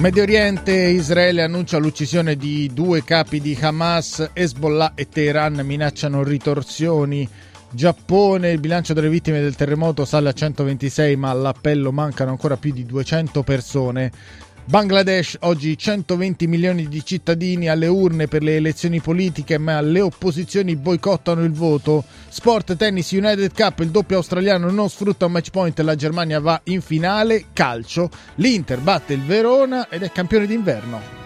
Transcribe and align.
Medio 0.00 0.22
Oriente, 0.22 0.72
Israele 0.72 1.42
annuncia 1.42 1.76
l'uccisione 1.76 2.34
di 2.34 2.70
due 2.72 3.04
capi 3.04 3.38
di 3.38 3.54
Hamas, 3.60 4.30
Hezbollah 4.32 4.92
e 4.94 5.10
Teheran 5.10 5.60
minacciano 5.62 6.22
ritorsioni. 6.22 7.28
Giappone, 7.70 8.50
il 8.50 8.60
bilancio 8.60 8.94
delle 8.94 9.10
vittime 9.10 9.42
del 9.42 9.56
terremoto 9.56 10.06
sale 10.06 10.30
a 10.30 10.32
126, 10.32 11.16
ma 11.16 11.28
all'appello 11.28 11.92
mancano 11.92 12.30
ancora 12.30 12.56
più 12.56 12.72
di 12.72 12.86
200 12.86 13.42
persone. 13.42 14.10
Bangladesh, 14.70 15.38
oggi 15.40 15.76
120 15.76 16.46
milioni 16.46 16.86
di 16.86 17.04
cittadini 17.04 17.68
alle 17.68 17.88
urne 17.88 18.28
per 18.28 18.44
le 18.44 18.54
elezioni 18.54 19.00
politiche, 19.00 19.58
ma 19.58 19.80
le 19.80 20.00
opposizioni 20.00 20.76
boicottano 20.76 21.42
il 21.42 21.50
voto. 21.50 22.04
Sport, 22.28 22.76
tennis, 22.76 23.10
United 23.10 23.52
Cup, 23.52 23.80
il 23.80 23.90
doppio 23.90 24.18
australiano 24.18 24.70
non 24.70 24.88
sfrutta 24.88 25.26
un 25.26 25.32
match 25.32 25.50
point, 25.50 25.76
la 25.80 25.96
Germania 25.96 26.38
va 26.38 26.60
in 26.66 26.82
finale. 26.82 27.46
Calcio, 27.52 28.10
l'Inter 28.36 28.78
batte 28.78 29.12
il 29.12 29.24
Verona 29.24 29.88
ed 29.88 30.04
è 30.04 30.12
campione 30.12 30.46
d'inverno. 30.46 31.19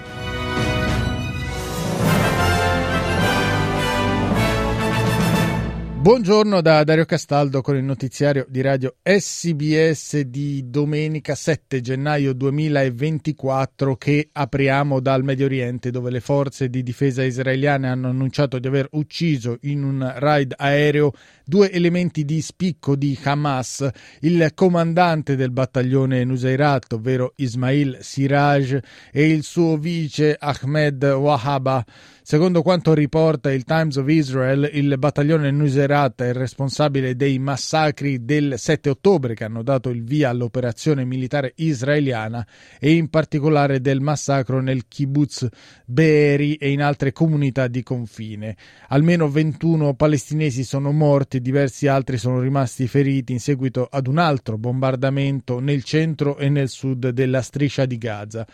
Buongiorno 6.04 6.60
da 6.60 6.84
Dario 6.84 7.06
Castaldo 7.06 7.62
con 7.62 7.76
il 7.76 7.82
notiziario 7.82 8.44
di 8.50 8.60
radio 8.60 8.96
SBS 9.02 10.20
di 10.20 10.68
domenica 10.68 11.34
7 11.34 11.80
gennaio 11.80 12.34
2024 12.34 13.96
che 13.96 14.28
apriamo 14.30 15.00
dal 15.00 15.24
Medio 15.24 15.46
Oriente 15.46 15.90
dove 15.90 16.10
le 16.10 16.20
forze 16.20 16.68
di 16.68 16.82
difesa 16.82 17.22
israeliane 17.22 17.88
hanno 17.88 18.10
annunciato 18.10 18.58
di 18.58 18.66
aver 18.66 18.88
ucciso 18.90 19.56
in 19.62 19.82
un 19.82 20.12
raid 20.16 20.52
aereo 20.58 21.12
due 21.42 21.70
elementi 21.70 22.24
di 22.24 22.40
spicco 22.40 22.96
di 22.96 23.18
Hamas, 23.22 23.88
il 24.20 24.50
comandante 24.54 25.36
del 25.36 25.50
battaglione 25.52 26.24
Nusayrat, 26.24 26.92
ovvero 26.94 27.32
Ismail 27.36 27.98
Siraj, 28.00 28.78
e 29.10 29.30
il 29.30 29.42
suo 29.42 29.76
vice 29.76 30.36
Ahmed 30.38 31.02
Wahaba. 31.02 31.84
Secondo 32.26 32.62
quanto 32.62 32.94
riporta 32.94 33.52
il 33.52 33.64
Times 33.64 33.96
of 33.96 34.08
Israel, 34.08 34.70
il 34.72 34.94
battaglione 34.96 35.50
Nusayrat 35.50 36.22
è 36.22 36.28
il 36.28 36.34
responsabile 36.34 37.16
dei 37.16 37.38
massacri 37.38 38.24
del 38.24 38.54
7 38.56 38.88
ottobre 38.88 39.34
che 39.34 39.44
hanno 39.44 39.62
dato 39.62 39.90
il 39.90 40.02
via 40.02 40.30
all'operazione 40.30 41.04
militare 41.04 41.52
israeliana 41.56 42.46
e 42.80 42.92
in 42.92 43.10
particolare 43.10 43.82
del 43.82 44.00
massacro 44.00 44.62
nel 44.62 44.88
kibbutz 44.88 45.46
Be'eri 45.84 46.54
e 46.54 46.70
in 46.70 46.80
altre 46.80 47.12
comunità 47.12 47.68
di 47.68 47.82
confine. 47.82 48.56
Almeno 48.88 49.28
21 49.28 49.92
palestinesi 49.92 50.64
sono 50.64 50.92
morti 50.92 51.42
diversi 51.42 51.88
altri 51.88 52.16
sono 52.16 52.40
rimasti 52.40 52.86
feriti 52.86 53.32
in 53.32 53.40
seguito 53.40 53.86
ad 53.90 54.06
un 54.06 54.16
altro 54.16 54.56
bombardamento 54.56 55.60
nel 55.60 55.84
centro 55.84 56.38
e 56.38 56.48
nel 56.48 56.70
sud 56.70 57.10
della 57.10 57.42
striscia 57.42 57.84
di 57.84 57.98
Gaza. 57.98 58.46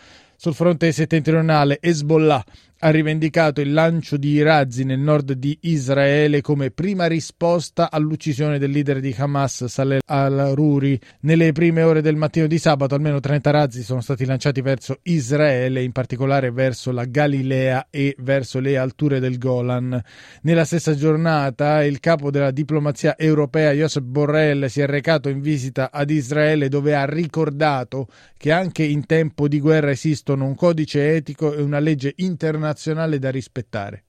Sul 0.43 0.55
fronte 0.55 0.91
settentrionale 0.91 1.77
Hezbollah 1.79 2.43
ha 2.83 2.89
rivendicato 2.89 3.61
il 3.61 3.73
lancio 3.73 4.17
di 4.17 4.41
razzi 4.41 4.83
nel 4.83 4.97
nord 4.97 5.33
di 5.33 5.55
Israele 5.61 6.41
come 6.41 6.71
prima 6.71 7.05
risposta 7.05 7.91
all'uccisione 7.91 8.57
del 8.57 8.71
leader 8.71 8.99
di 8.99 9.13
Hamas 9.15 9.65
Saleh 9.65 10.01
al-Ruri. 10.03 10.99
Nelle 11.21 11.51
prime 11.51 11.83
ore 11.83 12.01
del 12.01 12.15
mattino 12.15 12.47
di 12.47 12.57
sabato 12.57 12.95
almeno 12.95 13.19
30 13.19 13.51
razzi 13.51 13.83
sono 13.83 14.01
stati 14.01 14.25
lanciati 14.25 14.61
verso 14.61 14.97
Israele, 15.03 15.83
in 15.83 15.91
particolare 15.91 16.49
verso 16.49 16.91
la 16.91 17.05
Galilea 17.05 17.87
e 17.91 18.15
verso 18.17 18.59
le 18.59 18.79
alture 18.79 19.19
del 19.19 19.37
Golan. 19.37 20.01
Nella 20.41 20.65
stessa 20.65 20.95
giornata 20.95 21.83
il 21.83 21.99
capo 21.99 22.31
della 22.31 22.49
diplomazia 22.49 23.15
europea 23.15 23.73
Josep 23.73 24.03
Borrell 24.03 24.65
si 24.65 24.81
è 24.81 24.87
recato 24.87 25.29
in 25.29 25.39
visita 25.39 25.91
ad 25.91 26.09
Israele 26.09 26.67
dove 26.67 26.95
ha 26.95 27.05
ricordato 27.05 28.07
che 28.37 28.51
anche 28.51 28.81
in 28.81 29.05
tempo 29.05 29.47
di 29.47 29.59
guerra 29.59 29.91
esistono 29.91 30.30
un 30.39 30.55
codice 30.55 31.15
etico 31.15 31.53
e 31.53 31.61
una 31.61 31.79
legge 31.79 32.13
internazionale 32.15 33.19
da 33.19 33.29
rispettare. 33.29 34.03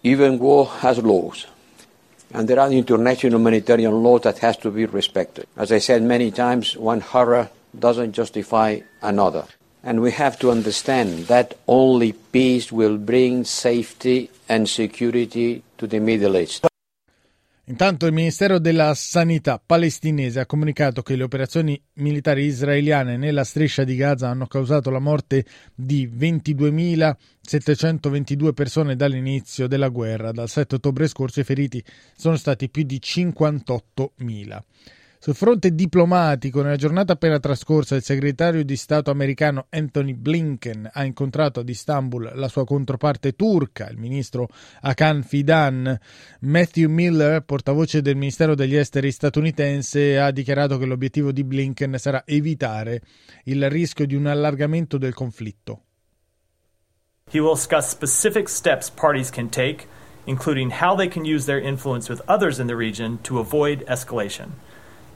Even 0.00 0.38
war 0.38 0.66
has 0.80 0.98
laws. 0.98 1.46
And 2.32 2.46
there 2.46 2.60
are 2.60 2.72
international 2.72 3.38
humanitarian 3.38 4.00
law 4.00 4.18
that 4.20 4.38
has 4.38 4.56
to 4.58 4.70
be 4.70 4.86
respected. 4.86 5.46
As 5.56 5.70
I 5.70 5.80
said 5.80 6.02
many 6.02 6.30
times, 6.30 6.74
one 6.76 7.02
horror 7.02 7.50
doesn't 7.70 8.12
justify 8.12 8.78
another. 9.00 9.44
And 9.82 10.00
we 10.00 10.12
have 10.12 10.38
to 10.38 10.50
understand 10.50 11.26
that 11.26 11.56
only 11.66 12.12
peace 12.12 12.70
will 12.70 12.96
bring 12.98 13.44
safety 13.44 14.30
and 14.48 14.68
security 14.68 15.62
to 15.76 15.86
the 15.86 15.98
Middle 15.98 16.36
East. 16.36 16.69
Intanto 17.70 18.06
il 18.06 18.12
Ministero 18.12 18.58
della 18.58 18.94
Sanità 18.94 19.62
palestinese 19.64 20.40
ha 20.40 20.46
comunicato 20.46 21.02
che 21.02 21.14
le 21.14 21.22
operazioni 21.22 21.80
militari 21.94 22.42
israeliane 22.42 23.16
nella 23.16 23.44
striscia 23.44 23.84
di 23.84 23.94
Gaza 23.94 24.28
hanno 24.28 24.48
causato 24.48 24.90
la 24.90 24.98
morte 24.98 25.46
di 25.72 26.08
22.722 26.08 28.52
persone 28.54 28.96
dall'inizio 28.96 29.68
della 29.68 29.86
guerra. 29.86 30.32
Dal 30.32 30.48
7 30.48 30.74
ottobre 30.74 31.06
scorso 31.06 31.38
i 31.38 31.44
feriti 31.44 31.80
sono 32.16 32.34
stati 32.34 32.68
più 32.70 32.82
di 32.82 33.00
58.000. 33.00 34.58
Sul 35.22 35.34
fronte 35.34 35.74
diplomatico, 35.74 36.62
nella 36.62 36.76
giornata 36.76 37.12
appena 37.12 37.38
trascorsa, 37.38 37.94
il 37.94 38.02
segretario 38.02 38.64
di 38.64 38.74
Stato 38.74 39.10
americano 39.10 39.66
Anthony 39.68 40.14
Blinken 40.14 40.88
ha 40.90 41.04
incontrato 41.04 41.60
ad 41.60 41.68
Istanbul 41.68 42.32
la 42.36 42.48
sua 42.48 42.64
controparte 42.64 43.32
turca, 43.32 43.86
il 43.90 43.98
ministro 43.98 44.48
Hakan 44.80 45.22
Fidan. 45.22 46.00
Matthew 46.40 46.88
Miller, 46.88 47.42
portavoce 47.42 48.00
del 48.00 48.16
Ministero 48.16 48.54
degli 48.54 48.74
Esteri 48.74 49.12
statunitense, 49.12 50.18
ha 50.18 50.30
dichiarato 50.30 50.78
che 50.78 50.86
l'obiettivo 50.86 51.32
di 51.32 51.44
Blinken 51.44 51.98
sarà 51.98 52.22
evitare 52.24 53.02
il 53.44 53.68
rischio 53.68 54.06
di 54.06 54.14
un 54.14 54.24
allargamento 54.24 54.96
del 54.96 55.12
conflitto. 55.12 55.82
He 57.30 57.40
will 57.40 57.56
discuss 57.56 57.90
specific 57.90 58.48
steps 58.48 58.88
parties 58.88 59.28
can 59.28 59.50
take, 59.50 59.86
including 60.24 60.72
how 60.80 60.96
they 60.96 61.08
can 61.08 61.26
use 61.26 61.44
their 61.44 61.62
influence 61.62 62.10
with 62.10 62.22
others 62.26 62.58
in 62.58 62.68
the 62.68 62.74
region 62.74 63.18
to 63.20 63.38
avoid 63.38 63.84
escalation. 63.86 64.56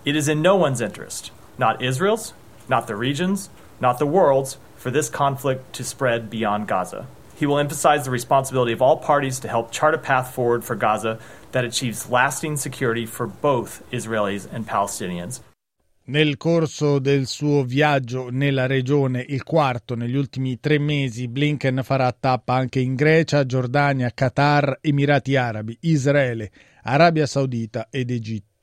It 0.04 0.16
is 0.16 0.28
in 0.28 0.42
no 0.42 0.54
one's 0.54 0.82
interest, 0.82 1.30
not 1.56 1.82
Israel's, 1.82 2.34
not 2.68 2.86
the 2.86 2.94
region's, 2.94 3.48
not 3.80 3.98
the 3.98 4.06
world's, 4.06 4.58
for 4.76 4.90
this 4.90 5.08
conflict 5.08 5.72
to 5.76 5.82
spread 5.82 6.28
beyond 6.28 6.68
Gaza. 6.68 7.06
He 7.36 7.46
will 7.46 7.58
emphasize 7.58 8.04
the 8.04 8.10
responsibility 8.10 8.72
of 8.72 8.82
all 8.82 8.98
parties 8.98 9.40
to 9.40 9.48
help 9.48 9.72
chart 9.72 9.94
a 9.94 9.98
path 9.98 10.34
forward 10.34 10.62
for 10.62 10.76
Gaza 10.76 11.18
that 11.52 11.64
achieves 11.64 12.10
lasting 12.10 12.58
security 12.58 13.06
for 13.06 13.26
both 13.26 13.82
Israelis 13.90 14.46
and 14.52 14.66
Palestinians. 14.66 15.40
Nel 16.06 16.36
corso 16.36 16.98
del 16.98 17.26
suo 17.26 17.64
viaggio 17.64 18.28
nella 18.28 18.66
regione, 18.66 19.24
il 19.26 19.42
quarto 19.42 19.94
negli 19.94 20.16
ultimi 20.16 20.60
tre 20.60 20.78
mesi, 20.78 21.28
Blinken 21.28 21.80
farà 21.82 22.12
tappa 22.12 22.52
anche 22.52 22.78
in 22.78 22.94
Grecia, 22.94 23.46
Giordania, 23.46 24.12
Qatar, 24.12 24.80
Emirati 24.82 25.34
Arabi, 25.34 25.78
Israele, 25.80 26.50
Arabia 26.82 27.24
Saudita 27.24 27.88
ed 27.90 28.10
Egitto. 28.10 28.53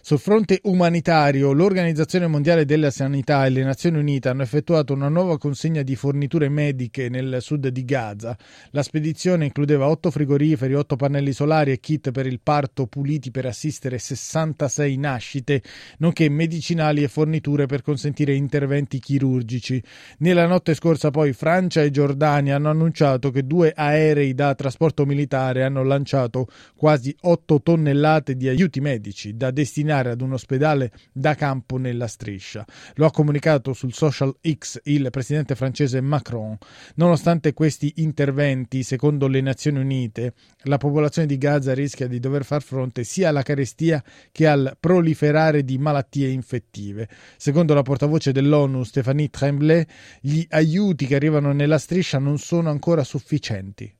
Sul 0.00 0.18
fronte 0.18 0.60
umanitario, 0.62 1.52
l'Organizzazione 1.52 2.26
Mondiale 2.26 2.64
della 2.64 2.90
Sanità 2.90 3.44
e 3.44 3.50
le 3.50 3.62
Nazioni 3.62 3.98
Unite 3.98 4.30
hanno 4.30 4.42
effettuato 4.42 4.94
una 4.94 5.08
nuova 5.08 5.36
consegna 5.36 5.82
di 5.82 5.94
forniture 5.94 6.48
mediche 6.48 7.10
nel 7.10 7.38
sud 7.40 7.68
di 7.68 7.84
Gaza. 7.84 8.36
La 8.70 8.82
spedizione 8.82 9.44
includeva 9.44 9.88
otto 9.88 10.10
frigoriferi, 10.10 10.74
otto 10.74 10.96
pannelli 10.96 11.32
solari 11.32 11.72
e 11.72 11.80
kit 11.80 12.12
per 12.12 12.26
il 12.26 12.40
parto 12.42 12.86
puliti 12.86 13.30
per 13.30 13.44
assistere 13.44 13.98
66 13.98 14.96
nascite, 14.96 15.62
nonché 15.98 16.28
medicinali 16.30 17.02
e 17.02 17.08
forniture 17.08 17.66
per 17.66 17.82
consentire 17.82 18.34
interventi 18.34 18.98
chirurgici. 19.00 19.82
Nella 20.18 20.46
notte 20.46 20.74
scorsa 20.74 21.10
poi 21.10 21.32
Francia 21.34 21.82
e 21.82 21.90
Giordania 21.90 22.56
hanno 22.56 22.70
annunciato 22.70 23.30
che 23.30 23.46
due 23.46 23.72
aerei 23.74 24.34
da 24.34 24.54
trasporto 24.54 25.04
militare 25.04 25.64
hanno 25.64 25.82
lanciato 25.82 26.46
quasi 26.74 27.14
8 27.20 27.60
tonnellate 27.62 28.36
di 28.36 28.48
aiuti 28.48 28.80
medici 28.80 29.40
da 29.42 29.50
destinare 29.50 30.10
ad 30.10 30.20
un 30.20 30.34
ospedale 30.34 30.92
da 31.10 31.34
campo 31.34 31.76
nella 31.76 32.06
striscia. 32.06 32.64
Lo 32.94 33.06
ha 33.06 33.10
comunicato 33.10 33.72
sul 33.72 33.92
social 33.92 34.36
X 34.40 34.80
il 34.84 35.08
presidente 35.10 35.56
francese 35.56 36.00
Macron. 36.00 36.56
Nonostante 36.94 37.52
questi 37.52 37.94
interventi, 37.96 38.84
secondo 38.84 39.26
le 39.26 39.40
Nazioni 39.40 39.80
Unite, 39.80 40.34
la 40.64 40.78
popolazione 40.78 41.26
di 41.26 41.38
Gaza 41.38 41.74
rischia 41.74 42.06
di 42.06 42.20
dover 42.20 42.44
far 42.44 42.62
fronte 42.62 43.02
sia 43.02 43.30
alla 43.30 43.42
carestia 43.42 44.02
che 44.30 44.46
al 44.46 44.76
proliferare 44.78 45.64
di 45.64 45.76
malattie 45.76 46.28
infettive. 46.28 47.08
Secondo 47.36 47.74
la 47.74 47.82
portavoce 47.82 48.30
dell'ONU 48.30 48.84
Stéphanie 48.84 49.28
Tremblay, 49.28 49.84
gli 50.20 50.46
aiuti 50.50 51.06
che 51.06 51.16
arrivano 51.16 51.52
nella 51.52 51.78
striscia 51.78 52.20
non 52.20 52.38
sono 52.38 52.70
ancora 52.70 53.02
sufficienti. 53.02 53.92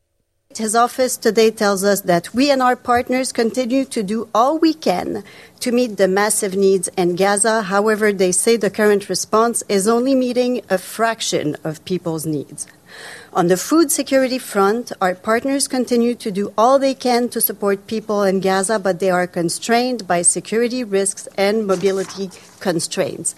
His 0.58 0.74
office 0.74 1.16
today 1.16 1.50
tells 1.50 1.82
us 1.82 2.02
that 2.02 2.34
we 2.34 2.50
and 2.50 2.62
our 2.62 2.76
partners 2.76 3.32
continue 3.32 3.84
to 3.86 4.02
do 4.02 4.28
all 4.34 4.58
we 4.58 4.74
can 4.74 5.24
to 5.60 5.72
meet 5.72 5.96
the 5.96 6.08
massive 6.08 6.54
needs 6.54 6.88
in 6.96 7.16
Gaza. 7.16 7.62
However, 7.62 8.12
they 8.12 8.32
say 8.32 8.56
the 8.56 8.70
current 8.70 9.08
response 9.08 9.62
is 9.68 9.88
only 9.88 10.14
meeting 10.14 10.62
a 10.68 10.78
fraction 10.78 11.56
of 11.64 11.84
people's 11.84 12.26
needs. 12.26 12.66
On 13.32 13.48
the 13.48 13.56
food 13.56 13.90
security 13.90 14.38
front, 14.38 14.92
our 15.00 15.14
partners 15.14 15.66
continue 15.66 16.14
to 16.16 16.30
do 16.30 16.52
all 16.58 16.78
they 16.78 16.94
can 16.94 17.30
to 17.30 17.40
support 17.40 17.86
people 17.86 18.22
in 18.22 18.40
Gaza, 18.40 18.78
but 18.78 19.00
they 19.00 19.10
are 19.10 19.26
constrained 19.26 20.06
by 20.06 20.20
security 20.20 20.84
risks 20.84 21.26
and 21.38 21.66
mobility 21.66 22.30
constraints. 22.60 23.34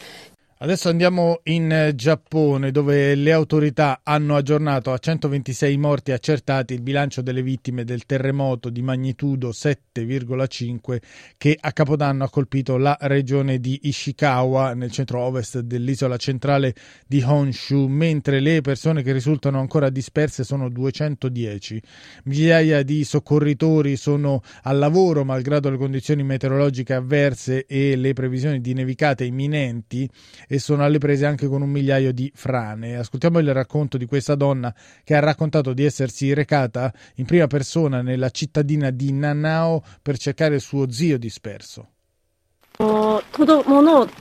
Adesso 0.56 0.88
andiamo 0.88 1.40
in 1.44 1.68
eh, 1.72 1.96
Giappone 1.96 2.70
dove 2.70 3.16
le 3.16 3.32
autorità 3.32 4.02
hanno 4.04 4.36
aggiornato 4.36 4.92
a 4.92 4.98
126 4.98 5.76
morti 5.76 6.12
accertati 6.12 6.74
il 6.74 6.80
bilancio 6.80 7.22
delle 7.22 7.42
vittime 7.42 7.82
del 7.82 8.06
terremoto 8.06 8.70
di 8.70 8.80
magnitudo 8.80 9.50
7,5 9.50 10.98
che 11.36 11.58
a 11.60 11.72
Capodanno 11.72 12.22
ha 12.22 12.30
colpito 12.30 12.76
la 12.76 12.96
regione 13.00 13.58
di 13.58 13.80
Ishikawa 13.82 14.74
nel 14.74 14.92
centro-ovest 14.92 15.58
dell'isola 15.58 16.16
centrale 16.18 16.72
di 17.04 17.20
Honshu, 17.20 17.88
mentre 17.88 18.38
le 18.38 18.60
persone 18.60 19.02
che 19.02 19.12
risultano 19.12 19.58
ancora 19.58 19.90
disperse 19.90 20.44
sono 20.44 20.68
210. 20.68 21.82
Migliaia 22.26 22.84
di 22.84 23.02
soccorritori 23.02 23.96
sono 23.96 24.40
al 24.62 24.78
lavoro 24.78 25.24
malgrado 25.24 25.68
le 25.68 25.78
condizioni 25.78 26.22
meteorologiche 26.22 26.94
avverse 26.94 27.66
e 27.66 27.96
le 27.96 28.12
previsioni 28.12 28.60
di 28.60 28.72
nevicate 28.72 29.24
imminenti 29.24 30.08
e 30.48 30.58
sono 30.58 30.84
alle 30.84 30.98
prese 30.98 31.26
anche 31.26 31.46
con 31.46 31.62
un 31.62 31.70
migliaio 31.70 32.12
di 32.12 32.30
frane. 32.34 32.96
Ascoltiamo 32.96 33.38
il 33.38 33.52
racconto 33.52 33.96
di 33.96 34.06
questa 34.06 34.34
donna 34.34 34.74
che 35.02 35.14
ha 35.14 35.20
raccontato 35.20 35.72
di 35.72 35.84
essersi 35.84 36.32
recata 36.34 36.92
in 37.16 37.24
prima 37.24 37.46
persona 37.46 38.02
nella 38.02 38.30
cittadina 38.30 38.90
di 38.90 39.12
Nanao 39.12 39.82
per 40.02 40.18
cercare 40.18 40.56
il 40.56 40.60
suo 40.60 40.90
zio 40.90 41.18
disperso. 41.18 41.88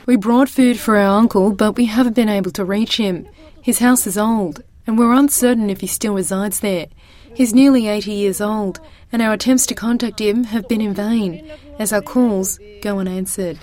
We 0.05 0.17
brought 0.17 0.49
food 0.49 0.77
for 0.77 0.95
our 0.95 1.07
uncle, 1.07 1.51
but 1.51 1.75
we 1.75 1.85
haven't 1.85 2.13
been 2.13 2.29
able 2.29 2.51
to 2.51 2.63
reach 2.63 2.97
him. 2.97 3.25
His 3.61 3.79
house 3.79 4.05
is 4.05 4.17
old, 4.17 4.63
and 4.85 4.97
we're 4.97 5.13
uncertain 5.13 5.69
if 5.69 5.81
he 5.81 5.87
still 5.87 6.13
resides 6.13 6.59
there. 6.59 6.87
He's 7.35 7.53
nearly 7.53 7.87
80 7.87 8.11
years 8.11 8.41
old, 8.41 8.79
and 9.11 9.21
our 9.21 9.33
attempts 9.33 9.65
to 9.67 9.73
contact 9.73 10.19
him 10.19 10.43
have 10.43 10.67
been 10.67 10.81
in 10.81 10.93
vain, 10.93 11.49
as 11.79 11.91
our 11.91 12.01
calls 12.01 12.59
go 12.81 12.99
unanswered. 12.99 13.57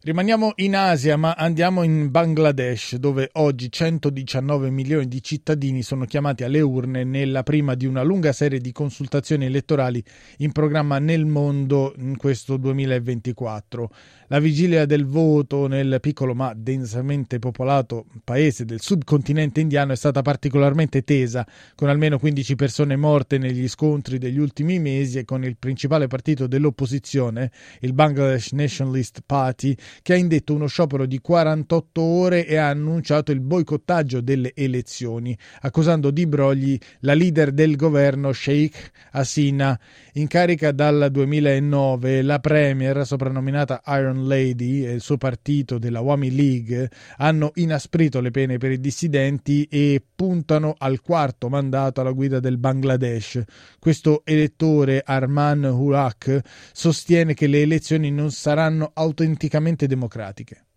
Rimaniamo 0.00 0.52
in 0.58 0.76
Asia, 0.76 1.16
ma 1.16 1.32
andiamo 1.32 1.82
in 1.82 2.12
Bangladesh, 2.12 2.94
dove 2.94 3.30
oggi 3.32 3.68
119 3.68 4.70
milioni 4.70 5.08
di 5.08 5.20
cittadini 5.20 5.82
sono 5.82 6.04
chiamati 6.04 6.44
alle 6.44 6.60
urne 6.60 7.02
nella 7.02 7.42
prima 7.42 7.74
di 7.74 7.84
una 7.84 8.02
lunga 8.02 8.32
serie 8.32 8.60
di 8.60 8.70
consultazioni 8.70 9.46
elettorali 9.46 10.00
in 10.38 10.52
programma 10.52 11.00
nel 11.00 11.26
mondo 11.26 11.94
in 11.98 12.16
questo 12.16 12.56
2024. 12.58 13.90
La 14.30 14.40
vigilia 14.40 14.84
del 14.84 15.06
voto 15.06 15.68
nel 15.68 16.00
piccolo 16.02 16.34
ma 16.34 16.52
densamente 16.54 17.38
popolato 17.38 18.04
paese 18.24 18.66
del 18.66 18.78
subcontinente 18.78 19.62
indiano 19.62 19.92
è 19.92 19.96
stata 19.96 20.20
particolarmente 20.20 21.02
tesa, 21.02 21.46
con 21.74 21.88
almeno 21.88 22.18
15 22.18 22.54
persone 22.54 22.96
morte 22.96 23.38
negli 23.38 23.66
scontri 23.68 24.18
degli 24.18 24.38
ultimi 24.38 24.80
mesi 24.80 25.16
e 25.16 25.24
con 25.24 25.44
il 25.44 25.56
principale 25.56 26.08
partito 26.08 26.46
dell'opposizione, 26.46 27.50
il 27.80 27.94
Bangladesh 27.94 28.52
Nationalist 28.52 29.22
Party, 29.24 29.74
che 30.02 30.12
ha 30.12 30.16
indetto 30.16 30.52
uno 30.52 30.66
sciopero 30.66 31.06
di 31.06 31.20
48 31.20 32.02
ore 32.02 32.46
e 32.46 32.56
ha 32.56 32.68
annunciato 32.68 33.32
il 33.32 33.40
boicottaggio 33.40 34.20
delle 34.20 34.52
elezioni, 34.54 35.34
accusando 35.62 36.10
di 36.10 36.26
brogli 36.26 36.78
la 37.00 37.14
leader 37.14 37.50
del 37.50 37.76
governo 37.76 38.34
Sheikh 38.34 38.90
Hasina. 39.12 39.80
In 40.14 40.26
carica 40.26 40.70
dal 40.72 41.08
2009, 41.10 42.20
la 42.20 42.40
premier, 42.40 43.06
soprannominata 43.06 43.80
Iron 43.86 44.16
Lady, 44.26 44.84
e 44.84 44.92
il 44.92 45.00
suo 45.00 45.16
partito 45.16 45.78
della 45.78 46.00
Wami 46.00 46.34
League 46.34 46.90
hanno 47.18 47.52
inasprito 47.54 48.20
le 48.20 48.30
pene 48.30 48.58
per 48.58 48.72
i 48.72 48.80
dissidenti 48.80 49.64
e 49.70 50.02
puntano 50.14 50.74
al 50.76 51.00
quarto 51.00 51.48
mandato 51.48 52.00
alla 52.00 52.12
guida 52.12 52.40
del 52.40 52.58
Bangladesh. 52.58 53.42
Questo 53.78 54.22
elettore, 54.24 55.02
Arman 55.04 55.64
Hurak, 55.64 56.40
sostiene 56.72 57.34
che 57.34 57.46
le 57.46 57.62
elezioni 57.62 58.10
non 58.10 58.30
saranno 58.30 58.90
autenticamente 58.94 59.86
democratiche. 59.86 60.67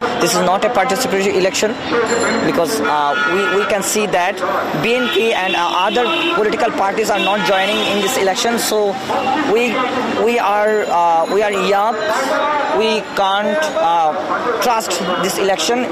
This 0.00 0.34
is 0.34 0.42
not 0.42 0.64
a 0.64 0.68
participatory 0.68 1.34
election 1.34 1.70
because 2.46 2.80
uh, 2.80 3.14
we, 3.34 3.60
we 3.60 3.66
can 3.66 3.82
see 3.82 4.06
that 4.06 4.36
BNP 4.82 5.32
and 5.32 5.56
uh, 5.56 5.86
other 5.86 6.04
political 6.34 6.70
parties 6.70 7.10
are 7.10 7.18
not 7.18 7.46
joining 7.48 7.78
in 7.92 8.00
this 8.00 8.16
election. 8.16 8.58
So 8.58 8.92
we 9.52 9.74
we 10.24 10.38
are 10.38 10.84
uh, 10.86 11.32
we 11.32 11.42
are 11.42 11.50
young. 11.50 11.94
We 12.78 13.02
can't 13.14 13.62
uh, 13.74 14.62
trust 14.62 14.98
this 15.22 15.38
election. 15.38 15.86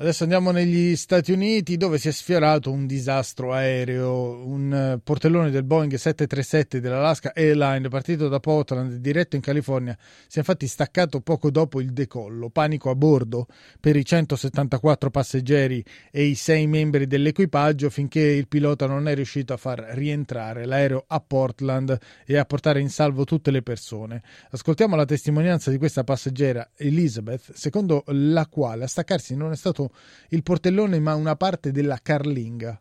Adesso 0.00 0.22
andiamo 0.22 0.52
negli 0.52 0.94
Stati 0.94 1.32
Uniti 1.32 1.76
dove 1.76 1.98
si 1.98 2.06
è 2.06 2.12
sfiorato 2.12 2.70
un 2.70 2.86
disastro 2.86 3.52
aereo, 3.52 4.46
un 4.46 4.72
eh, 4.72 5.00
portellone 5.02 5.50
del 5.50 5.64
Boeing 5.64 5.92
737 5.92 6.80
dell'Alaska 6.80 7.32
Airlines 7.34 7.88
partito 7.88 8.28
da 8.28 8.38
Portland 8.38 8.92
diretto 8.98 9.34
in 9.34 9.42
California 9.42 9.98
si 10.28 10.36
è 10.36 10.38
infatti 10.38 10.68
staccato 10.68 11.20
poco 11.20 11.50
dopo 11.50 11.80
il 11.80 11.92
decollo. 11.92 12.48
Panico 12.48 12.90
a 12.90 12.94
bordo 12.94 13.48
per 13.80 13.96
i 13.96 14.04
174 14.04 15.10
passeggeri 15.10 15.84
e 16.12 16.26
i 16.26 16.36
6 16.36 16.68
membri 16.68 17.08
dell'equipaggio 17.08 17.90
finché 17.90 18.20
il 18.20 18.46
pilota 18.46 18.86
non 18.86 19.08
è 19.08 19.16
riuscito 19.16 19.52
a 19.52 19.56
far 19.56 19.80
rientrare 19.94 20.64
l'aereo 20.64 21.06
a 21.08 21.18
Portland 21.18 21.98
e 22.24 22.36
a 22.36 22.44
portare 22.44 22.78
in 22.78 22.88
salvo 22.88 23.24
tutte 23.24 23.50
le 23.50 23.62
persone. 23.62 24.22
Ascoltiamo 24.50 24.94
la 24.94 25.04
testimonianza 25.04 25.72
di 25.72 25.76
questa 25.78 26.04
passeggera 26.04 26.70
Elizabeth, 26.76 27.50
secondo 27.54 28.04
la 28.06 28.46
quale 28.46 28.84
a 28.84 28.86
staccarsi 28.86 29.34
non 29.34 29.50
è 29.50 29.56
stato 29.56 29.86
il 30.30 30.42
portellone 30.42 30.98
ma 31.00 31.14
una 31.14 31.36
parte 31.36 31.72
della 31.72 31.98
carlinga. 32.02 32.80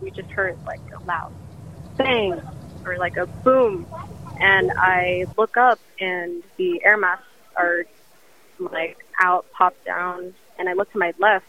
We 0.00 0.10
just 0.10 0.30
heard 0.30 0.56
like 0.66 0.82
a 0.94 1.00
loud 1.04 1.32
bang 1.96 2.40
or 2.84 2.96
like 2.96 3.18
a 3.18 3.26
boom 3.42 3.86
and 4.40 4.72
I 4.76 5.26
look 5.36 5.56
up 5.56 5.78
and 6.00 6.42
the 6.56 6.80
air 6.84 6.96
masks 6.96 7.26
are 7.56 7.84
like 8.58 8.98
out, 9.20 9.46
popped 9.52 9.84
down 9.84 10.34
and 10.58 10.68
I 10.68 10.72
look 10.72 10.90
to 10.92 10.98
my 10.98 11.12
left 11.18 11.46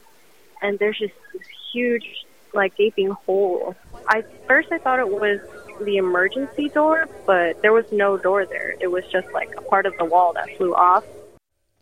and 0.61 0.77
there's 0.79 0.97
just 0.97 1.13
this 1.33 1.47
huge 1.73 2.25
like 2.53 2.75
gaping 2.75 3.09
hole. 3.09 3.75
I 4.07 4.23
first 4.47 4.71
I 4.71 4.77
thought 4.77 4.99
it 4.99 5.09
was 5.09 5.39
the 5.81 5.97
emergency 5.97 6.69
door, 6.69 7.07
but 7.25 7.61
there 7.61 7.73
was 7.73 7.85
no 7.91 8.17
door 8.17 8.45
there. 8.45 8.75
It 8.79 8.87
was 8.87 9.03
just 9.11 9.31
like 9.33 9.55
a 9.57 9.61
part 9.61 9.85
of 9.85 9.97
the 9.97 10.05
wall 10.05 10.33
that 10.33 10.47
flew 10.57 10.73
off. 10.73 11.03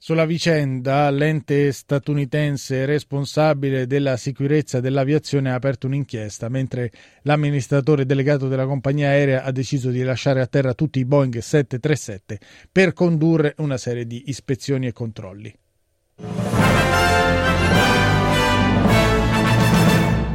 Sulla 0.04 0.26
vicenda, 0.26 1.12
l'ente 1.12 1.72
statunitense 1.72 2.88
responsabile 2.88 3.86
della 3.86 4.18
sicurezza 4.18 4.80
dell'aviazione 4.80 5.52
ha 5.52 5.54
aperto 5.54 5.86
un'inchiesta, 5.86 6.50
mentre 6.50 6.92
l'amministratore 7.22 8.08
delegato 8.08 8.48
della 8.48 8.66
compagnia 8.66 9.10
aerea 9.10 9.44
ha 9.44 9.52
deciso 9.52 9.92
di 9.92 10.02
lasciare 10.02 10.42
a 10.42 10.48
terra 10.48 10.74
tutti 10.74 10.98
i 10.98 11.06
Boeing 11.06 11.38
737 11.38 12.40
per 12.72 12.94
condurre 12.94 13.54
una 13.60 13.78
serie 13.78 14.08
di 14.08 14.24
ispezioni 14.26 14.88
e 14.88 14.92
controlli. 14.92 15.56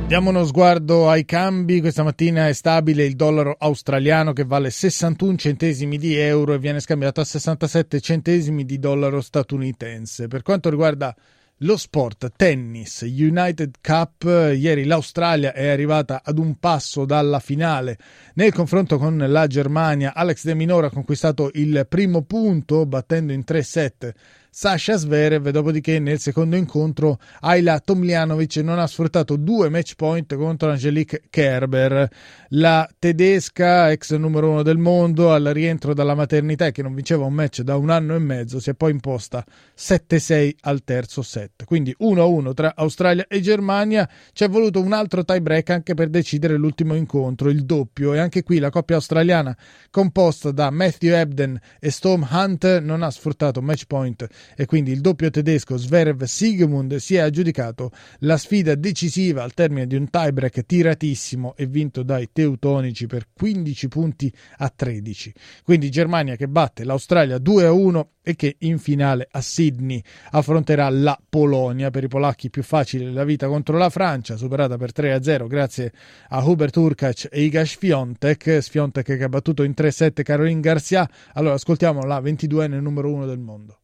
Diamo 0.06 0.30
uno 0.30 0.44
sguardo 0.44 1.10
ai 1.10 1.24
cambi. 1.24 1.80
Questa 1.80 2.04
mattina 2.04 2.46
è 2.46 2.52
stabile 2.52 3.04
il 3.04 3.16
dollaro 3.16 3.56
australiano 3.58 4.32
che 4.32 4.44
vale 4.44 4.70
61 4.70 5.36
centesimi 5.36 5.98
di 5.98 6.14
euro 6.14 6.54
e 6.54 6.60
viene 6.60 6.78
scambiato 6.78 7.20
a 7.20 7.24
67 7.24 8.00
centesimi 8.00 8.64
di 8.64 8.78
dollaro 8.78 9.20
statunitense. 9.20 10.28
Per 10.28 10.42
quanto 10.42 10.70
riguarda 10.70 11.12
lo 11.60 11.76
sport, 11.76 12.30
tennis, 12.36 13.00
United 13.00 13.78
Cup, 13.80 14.22
ieri 14.22 14.84
l'Australia 14.84 15.52
è 15.52 15.66
arrivata 15.66 16.20
ad 16.22 16.38
un 16.38 16.54
passo 16.60 17.04
dalla 17.04 17.40
finale. 17.40 17.98
Nel 18.34 18.52
confronto 18.52 18.98
con 18.98 19.16
la 19.16 19.46
Germania, 19.48 20.14
Alex 20.14 20.44
De 20.44 20.54
Minoro 20.54 20.86
ha 20.86 20.90
conquistato 20.90 21.50
il 21.54 21.84
primo 21.88 22.22
punto 22.22 22.86
battendo 22.86 23.32
in 23.32 23.42
3 23.42 23.62
set 23.62 24.14
Sasha 24.58 24.96
Zverev, 24.96 25.50
dopodiché 25.50 25.98
nel 25.98 26.18
secondo 26.18 26.56
incontro 26.56 27.18
Ayla 27.40 27.78
Tomljanovic 27.78 28.56
non 28.62 28.78
ha 28.78 28.86
sfruttato 28.86 29.36
due 29.36 29.68
match 29.68 29.96
point 29.96 30.34
contro 30.34 30.70
Angelique 30.70 31.24
Kerber. 31.28 32.08
La 32.48 32.88
tedesca, 32.98 33.90
ex 33.90 34.14
numero 34.14 34.48
uno 34.48 34.62
del 34.62 34.78
mondo, 34.78 35.30
al 35.30 35.44
rientro 35.44 35.92
dalla 35.92 36.14
maternità 36.14 36.64
e 36.64 36.72
che 36.72 36.80
non 36.80 36.94
vinceva 36.94 37.26
un 37.26 37.34
match 37.34 37.60
da 37.60 37.76
un 37.76 37.90
anno 37.90 38.14
e 38.14 38.18
mezzo, 38.18 38.58
si 38.58 38.70
è 38.70 38.74
poi 38.74 38.92
imposta 38.92 39.44
7-6 39.76 40.54
al 40.62 40.82
terzo 40.84 41.20
set. 41.20 41.64
Quindi 41.66 41.94
1-1 42.00 42.54
tra 42.54 42.72
Australia 42.76 43.26
e 43.28 43.42
Germania. 43.42 44.08
Ci 44.32 44.44
è 44.44 44.48
voluto 44.48 44.80
un 44.80 44.94
altro 44.94 45.22
tie 45.22 45.42
break 45.42 45.68
anche 45.68 45.92
per 45.92 46.08
decidere 46.08 46.56
l'ultimo 46.56 46.94
incontro, 46.94 47.50
il 47.50 47.66
doppio. 47.66 48.14
E 48.14 48.20
anche 48.20 48.42
qui 48.42 48.58
la 48.58 48.70
coppia 48.70 48.96
australiana, 48.96 49.54
composta 49.90 50.50
da 50.50 50.70
Matthew 50.70 51.12
Ebden 51.12 51.60
e 51.78 51.90
Storm 51.90 52.26
Hunt, 52.30 52.78
non 52.78 53.02
ha 53.02 53.10
sfruttato 53.10 53.60
match 53.60 53.84
point 53.86 54.26
e 54.54 54.66
quindi 54.66 54.92
il 54.92 55.00
doppio 55.00 55.30
tedesco 55.30 55.76
Zverev 55.76 56.22
Sigemund 56.22 56.96
si 56.96 57.16
è 57.16 57.20
aggiudicato 57.20 57.90
la 58.20 58.36
sfida 58.36 58.74
decisiva 58.74 59.42
al 59.42 59.54
termine 59.54 59.86
di 59.86 59.96
un 59.96 60.08
tiebreak 60.10 60.64
tiratissimo 60.64 61.54
e 61.56 61.66
vinto 61.66 62.02
dai 62.02 62.28
teutonici 62.32 63.06
per 63.06 63.28
15 63.32 63.88
punti 63.88 64.32
a 64.58 64.72
13. 64.74 65.32
Quindi 65.62 65.90
Germania 65.90 66.36
che 66.36 66.48
batte 66.48 66.84
l'Australia 66.84 67.38
2 67.38 67.64
a 67.64 67.72
1 67.72 68.10
e 68.28 68.34
che 68.34 68.56
in 68.60 68.78
finale 68.78 69.28
a 69.30 69.40
Sydney 69.40 70.02
affronterà 70.32 70.88
la 70.90 71.16
Polonia. 71.28 71.90
Per 71.90 72.02
i 72.02 72.08
polacchi 72.08 72.50
più 72.50 72.64
facile 72.64 73.12
la 73.12 73.22
vita 73.22 73.46
contro 73.46 73.78
la 73.78 73.88
Francia, 73.88 74.36
superata 74.36 74.76
per 74.76 74.90
3 74.90 75.12
a 75.12 75.22
0 75.22 75.46
grazie 75.46 75.92
a 76.30 76.44
Hubert 76.44 76.76
Urkac 76.76 77.28
e 77.30 77.42
Iga 77.42 77.64
Sfiontek. 77.64 78.58
Sfiontek 78.60 79.16
che 79.16 79.22
ha 79.22 79.28
battuto 79.28 79.62
in 79.62 79.74
3-7 79.76 80.22
Caroline 80.22 80.60
Garcia. 80.60 81.08
Allora 81.34 81.54
ascoltiamo 81.54 82.02
la 82.02 82.20
22enne 82.20 82.80
numero 82.80 83.12
1 83.12 83.26
del 83.26 83.38
mondo. 83.38 83.82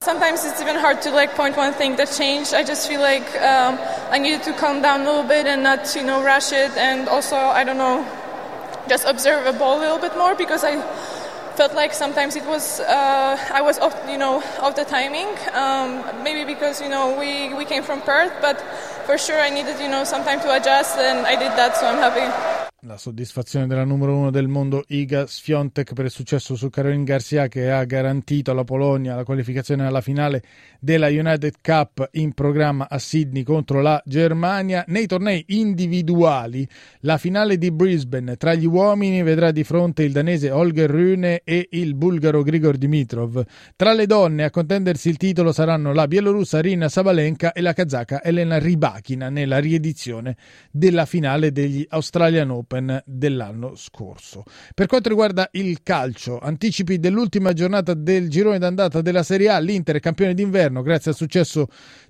Sometimes 0.00 0.44
it's 0.44 0.62
even 0.62 0.76
hard 0.76 1.02
to 1.02 1.10
like 1.10 1.34
point 1.34 1.56
one 1.56 1.72
thing 1.72 1.96
that 1.96 2.10
changed. 2.10 2.54
I 2.54 2.62
just 2.62 2.88
feel 2.88 3.00
like 3.00 3.28
um, 3.42 3.76
I 4.10 4.18
needed 4.18 4.44
to 4.44 4.52
calm 4.52 4.80
down 4.80 5.00
a 5.00 5.04
little 5.04 5.24
bit 5.24 5.44
and 5.46 5.64
not, 5.64 5.94
you 5.96 6.04
know, 6.04 6.22
rush 6.22 6.52
it, 6.52 6.70
and 6.78 7.08
also 7.08 7.34
I 7.34 7.64
don't 7.64 7.76
know, 7.76 8.06
just 8.88 9.04
observe 9.06 9.44
a 9.46 9.52
ball 9.52 9.76
a 9.78 9.80
little 9.80 9.98
bit 9.98 10.16
more 10.16 10.36
because 10.36 10.62
I 10.62 10.80
felt 11.56 11.74
like 11.74 11.92
sometimes 11.92 12.36
it 12.36 12.46
was 12.46 12.78
uh, 12.80 13.36
I 13.52 13.60
was 13.60 13.80
off, 13.80 13.94
you 14.08 14.18
know, 14.18 14.40
off 14.60 14.76
the 14.76 14.84
timing. 14.84 15.28
Um, 15.52 16.04
maybe 16.22 16.44
because 16.44 16.80
you 16.80 16.88
know 16.88 17.18
we 17.18 17.52
we 17.52 17.64
came 17.64 17.82
from 17.82 18.00
Perth, 18.00 18.32
but 18.40 18.60
for 19.04 19.18
sure 19.18 19.40
I 19.40 19.50
needed 19.50 19.80
you 19.80 19.88
know 19.88 20.04
some 20.04 20.22
time 20.22 20.40
to 20.40 20.56
adjust, 20.56 20.96
and 20.96 21.26
I 21.26 21.34
did 21.34 21.52
that, 21.58 21.76
so 21.76 21.86
I'm 21.86 21.98
happy. 21.98 22.57
La 22.88 22.96
soddisfazione 22.96 23.66
della 23.66 23.84
numero 23.84 24.16
uno 24.16 24.30
del 24.30 24.48
mondo 24.48 24.82
Iga 24.88 25.26
Sfiontek 25.26 25.92
per 25.92 26.06
il 26.06 26.10
successo 26.10 26.56
su 26.56 26.70
Caroline 26.70 27.04
Garcia 27.04 27.46
che 27.46 27.70
ha 27.70 27.84
garantito 27.84 28.50
alla 28.50 28.64
Polonia 28.64 29.14
la 29.14 29.24
qualificazione 29.24 29.84
alla 29.84 30.00
finale 30.00 30.42
della 30.80 31.08
United 31.08 31.56
Cup 31.60 32.08
in 32.12 32.32
programma 32.32 32.86
a 32.88 32.98
Sydney 32.98 33.42
contro 33.42 33.82
la 33.82 34.02
Germania. 34.06 34.86
Nei 34.88 35.06
tornei 35.06 35.44
individuali 35.48 36.66
la 37.00 37.18
finale 37.18 37.58
di 37.58 37.70
Brisbane 37.70 38.36
tra 38.36 38.54
gli 38.54 38.64
uomini 38.64 39.22
vedrà 39.22 39.50
di 39.50 39.64
fronte 39.64 40.02
il 40.02 40.12
danese 40.12 40.50
Holger 40.50 40.88
Rune 40.88 41.42
e 41.44 41.68
il 41.72 41.94
bulgaro 41.94 42.42
Grigor 42.42 42.78
Dimitrov. 42.78 43.44
Tra 43.76 43.92
le 43.92 44.06
donne 44.06 44.44
a 44.44 44.50
contendersi 44.50 45.10
il 45.10 45.18
titolo 45.18 45.52
saranno 45.52 45.92
la 45.92 46.08
bielorussa 46.08 46.62
Rina 46.62 46.88
Sabalenka 46.88 47.52
e 47.52 47.60
la 47.60 47.74
kazaka 47.74 48.22
Elena 48.22 48.56
Rybakina 48.56 49.28
nella 49.28 49.58
riedizione 49.58 50.38
della 50.70 51.04
finale 51.04 51.52
degli 51.52 51.84
Australian 51.90 52.48
Open 52.48 52.76
Open 52.78 53.02
dell'anno 53.04 53.74
scorso. 53.74 54.44
Per 54.74 54.86
quanto 54.86 55.08
riguarda 55.08 55.48
il 55.52 55.82
calcio, 55.82 56.38
anticipi 56.38 56.98
dell'ultima 56.98 57.52
giornata 57.52 57.94
del 57.94 58.28
girone 58.30 58.58
d'andata 58.58 59.00
della 59.00 59.24
Serie 59.24 59.48
A, 59.48 59.58
l'Inter 59.58 59.96
è 59.96 60.00
campione 60.00 60.34
d'inverno 60.34 60.82
grazie 60.82 61.10
al 61.10 61.16
successo 61.16 61.66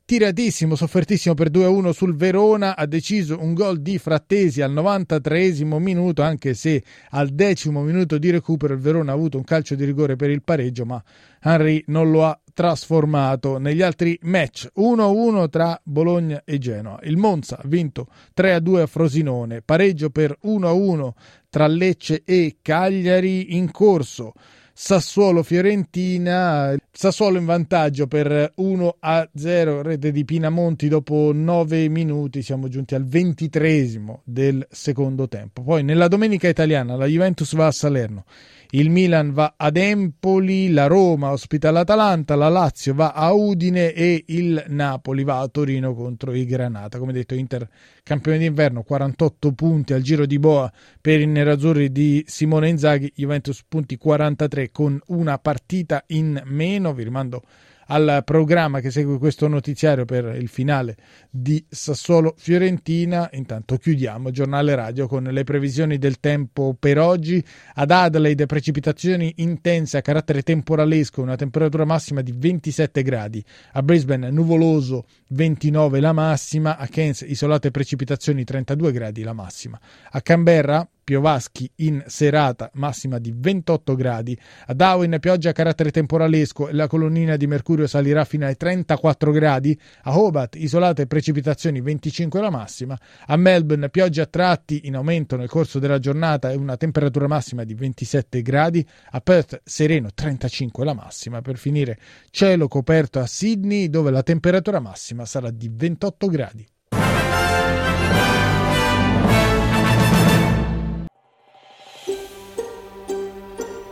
tiratissimo, 0.09 0.75
soffertissimo 0.75 1.35
per 1.35 1.51
2-1 1.51 1.91
sul 1.91 2.17
Verona, 2.17 2.77
ha 2.77 2.87
deciso 2.87 3.37
un 3.43 3.53
gol 3.53 3.83
di 3.83 3.99
Frattesi 3.99 4.63
al 4.63 4.73
93 4.73 5.53
minuto, 5.65 6.23
anche 6.23 6.55
se 6.55 6.83
al 7.11 7.29
decimo 7.29 7.83
minuto 7.83 8.17
di 8.17 8.31
recupero 8.31 8.73
il 8.73 8.81
Verona 8.81 9.13
ha 9.13 9.15
avuto 9.15 9.37
un 9.37 9.45
calcio 9.45 9.75
di 9.75 9.85
rigore 9.85 10.17
per 10.17 10.31
il 10.31 10.43
pareggio, 10.43 10.87
ma 10.87 11.03
Henry 11.43 11.85
non 11.89 12.11
lo 12.11 12.25
ha 12.25 12.41
trasformato 12.55 13.59
negli 13.59 13.83
altri 13.83 14.19
match 14.23 14.71
1-1 14.79 15.51
tra 15.51 15.79
Bologna 15.85 16.41
e 16.43 16.57
Genoa. 16.57 16.99
Il 17.03 17.19
Monza 17.19 17.59
ha 17.59 17.67
vinto 17.67 18.07
3-2 18.35 18.81
a 18.81 18.87
Frosinone, 18.87 19.61
pareggio 19.61 20.09
per 20.09 20.39
1-1 20.43 21.11
tra 21.51 21.67
Lecce 21.67 22.23
e 22.25 22.57
Cagliari 22.63 23.57
in 23.57 23.71
corso. 23.71 24.33
Sassuolo-Fiorentina, 24.81 26.73
Sassuolo 26.93 27.37
in 27.39 27.45
vantaggio 27.47 28.07
per 28.07 28.53
1 28.55 28.97
0, 29.35 29.83
rete 29.83 30.13
di 30.13 30.25
Pinamonti 30.25 30.87
dopo 30.87 31.33
9 31.35 31.89
minuti, 31.89 32.43
siamo 32.43 32.69
giunti 32.69 32.95
al 32.95 33.05
ventitresimo 33.05 34.21
del 34.23 34.65
secondo 34.71 35.27
tempo. 35.27 35.63
Poi 35.63 35.83
nella 35.83 36.07
domenica 36.07 36.47
italiana 36.47 36.95
la 36.95 37.07
Juventus 37.07 37.57
va 37.57 37.67
a 37.67 37.73
Salerno, 37.73 38.25
il 38.73 38.91
Milan 38.91 39.33
va 39.33 39.55
ad 39.57 39.79
Empoli, 39.79 40.71
la 40.71 40.87
Roma 40.87 41.31
ospita 41.31 41.71
l'Atalanta, 41.71 42.35
la 42.35 42.51
Lazio 42.51 42.93
va 42.93 43.13
a 43.13 43.33
Udine 43.33 43.95
e 43.95 44.25
il 44.27 44.63
Napoli 44.69 45.25
va 45.25 45.39
a 45.41 45.49
Torino 45.49 45.95
contro 45.95 46.35
i 46.35 46.45
Granata. 46.45 46.99
Come 46.99 47.15
detto, 47.15 47.35
Inter 47.35 47.67
campione 48.03 48.37
d'inverno, 48.37 48.83
48 48.83 49.53
punti 49.53 49.95
al 49.95 50.03
giro 50.03 50.27
di 50.27 50.39
boa 50.39 50.71
per 51.01 51.19
i 51.19 51.27
nerazzurri 51.27 51.91
di 51.91 52.23
Simone 52.27 52.69
Inzaghi, 52.69 53.11
Juventus 53.17 53.65
punti 53.67 53.97
43 53.97 54.71
con 54.71 55.01
una 55.07 55.39
partita 55.39 56.05
in 56.09 56.43
meno. 56.45 56.93
Vi 56.93 57.05
rimando 57.05 57.43
al 57.91 58.23
programma 58.25 58.81
che 58.81 58.91
segue 58.91 59.19
questo 59.19 59.49
notiziario 59.49 60.05
per 60.05 60.37
il 60.37 60.49
finale 60.49 60.97
di 61.31 61.65
Sassuolo 61.69 62.35
Fiorentina. 62.37 63.29
Intanto 63.33 63.77
chiudiamo 63.77 64.29
il 64.29 64.35
giornale 64.35 64.75
radio 64.75 65.07
con 65.07 65.25
le 65.25 65.45
previsioni 65.45 65.99
del 65.99 66.21
tempo 66.21 66.77
per 66.79 66.99
oggi. 66.99 67.43
Ad 67.75 67.91
Adelaide 67.91 68.47
precipitazioni 68.47 69.33
intense 69.37 69.97
a 69.97 70.03
carattere 70.03 70.43
temporalesco, 70.43 71.23
una 71.23 71.37
temperatura 71.37 71.85
massima 71.85 72.21
di 72.21 72.33
27 72.37 73.03
gradi. 73.03 73.45
A 73.73 73.83
Brisbane 73.83 74.31
nuvoloso 74.31 75.07
29 75.29 76.01
la 76.01 76.13
massima, 76.13 76.77
a 76.77 76.87
Cairns 76.87 77.25
isolate 77.27 77.71
precipitazioni 77.71 78.45
32 78.45 78.93
gradi 78.93 79.23
la 79.23 79.33
massima. 79.33 79.79
A 80.11 80.21
Canberra 80.21 80.87
piovaschi 81.09 81.71
in 81.77 82.05
serata 82.07 82.71
massima 82.75 83.19
di 83.19 83.33
28 83.35 83.95
gradi. 83.95 84.39
A 84.67 84.75
Darwin 84.75 85.17
pioggia 85.19 85.49
a 85.49 85.53
carattere 85.55 85.91
temporalesco 85.91 86.69
e 86.69 86.75
la 86.75 86.87
colonnina 86.87 87.37
di 87.37 87.47
mercurio 87.47 87.87
salirà 87.87 88.27
fino 88.27 88.45
ai 88.45 88.59
34 88.59 89.33
gradi. 89.33 89.81
A 90.03 90.19
Hobart 90.19 90.57
isolate 90.57 91.07
precipitazioni 91.07 91.81
25 91.81 92.43
la 92.43 92.51
massima. 92.51 92.99
A 93.29 93.37
Melbourne 93.37 93.89
pioggia 93.89 94.25
a 94.25 94.27
tratti 94.27 94.83
in 94.85 94.97
aumento 94.97 95.39
nel 95.39 95.49
corso 95.49 95.79
della 95.79 95.99
giornata 95.99 96.51
e 96.51 96.57
una 96.57 96.77
temperatura 96.77 97.27
massima 97.27 97.65
di 97.65 97.73
27 97.73 98.43
gradi. 98.43 98.87
A 99.13 99.21
Perth 99.23 99.63
sereno 99.65 100.11
35 100.13 100.85
la 100.85 100.93
massima. 100.93 101.41
Per 101.41 101.57
finire 101.57 101.99
cielo 102.29 102.69
coperto 102.69 103.19
a 103.19 103.25
Sydney 103.27 103.89
dove 103.89 104.11
la 104.11 104.23
temperatura 104.23 104.79
massima 104.79 105.25
sarà 105.25 105.51
di 105.51 105.71
28 105.73 106.27
gradi. 106.27 106.67